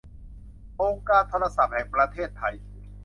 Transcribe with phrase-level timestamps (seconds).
[0.81, 2.55] องค์การโทรศัพท์แห่งประเทศไทย